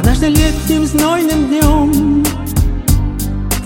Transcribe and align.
Однажды 0.00 0.28
летним 0.28 0.86
знойным 0.86 1.48
днем 1.48 2.24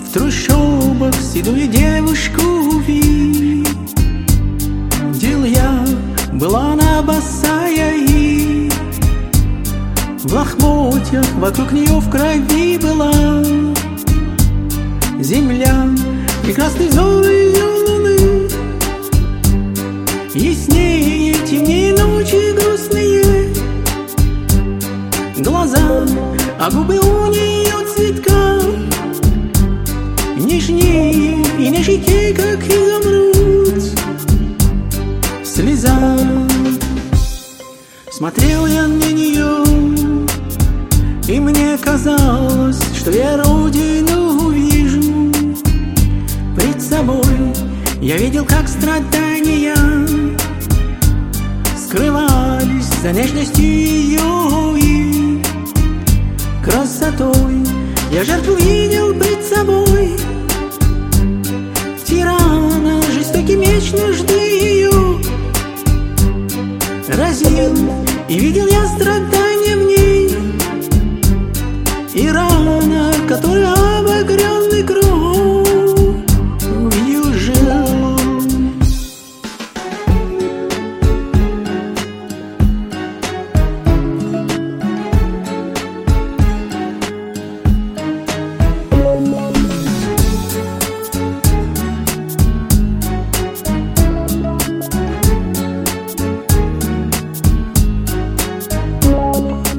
В 0.03 0.13
трущобах 0.13 1.15
седую 1.15 1.69
девушку 1.69 2.41
увидел. 2.75 3.63
Я 5.45 5.85
Была 6.33 6.73
она 6.73 7.01
босая 7.03 7.95
и 7.95 8.69
В 10.25 10.33
лохмотьях 10.33 11.25
вокруг 11.35 11.71
нее 11.71 12.01
в 12.01 12.09
крови 12.09 12.79
была. 12.79 13.13
Земля 15.21 15.87
и 16.45 16.51
красный 16.51 16.89
взор 16.89 17.23
ее 17.23 17.63
луны 17.87 18.49
Яснее 20.33 21.33
темнее 21.47 21.93
ночи. 21.93 22.44
А 26.59 26.71
губы 26.71 26.97
у 26.99 27.27
нее 27.27 27.73
цветка. 27.93 28.59
Нежнее 30.37 31.41
и 31.59 31.69
на 31.69 31.83
щеке, 31.83 32.33
как 32.33 32.63
изумруд 32.67 33.83
Слеза. 35.43 35.95
Смотрел 38.17 38.65
я 38.65 38.87
на 38.87 39.11
нее 39.11 39.65
И 41.27 41.37
мне 41.37 41.77
казалось, 41.77 42.79
что 42.97 43.11
я 43.11 43.35
родину 43.35 44.47
увижу 44.47 45.33
Пред 46.55 46.81
собой. 46.81 47.25
Я 48.01 48.15
видел, 48.17 48.45
как 48.45 48.69
страдания 48.69 49.75
Скрывались 51.75 52.85
за 53.03 53.11
нежностью 53.11 53.65
ее 53.65 54.64
красотой. 56.65 57.63
Я 58.11 58.23
жертву 58.23 58.55
видел 58.55 59.13
пред 59.13 59.43
собой. 59.45 60.17
Тирана, 62.05 63.01
жестокий 63.13 63.55
меч 63.55 63.91
нужды 63.91 64.33
ее 64.33 64.91
Разил, 67.07 67.75
и 68.27 68.39
видел 68.39 68.67
я 68.67 68.74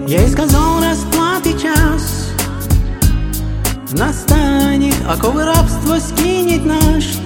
Я 0.06 0.20
ей 0.20 0.28
сказал 0.28 0.80
расплаты 0.80 1.58
час. 1.58 2.30
Настанет, 3.90 4.94
оковы 5.08 5.44
рабства 5.44 5.98
скинет 5.98 6.64
наш 6.64 7.16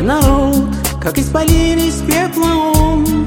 Народ, 0.00 0.68
как 1.02 1.18
испалились 1.18 2.00
пепла 2.06 2.72
он. 2.76 3.26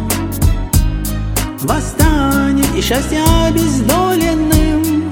Восстанет 1.59 2.73
и 2.73 2.79
счастье 2.81 3.22
обездоленным 3.45 5.11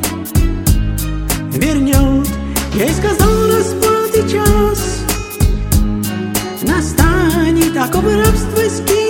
Вернет, 1.51 2.27
я 2.73 2.85
ей 2.85 2.93
сказал 2.93 3.47
расплаты 3.47 4.29
час. 4.31 5.01
Настанет, 6.61 7.75
оковы 7.75 8.15
рабства 8.15 8.61
скинет 8.69 9.04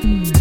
Mm. 0.00 0.37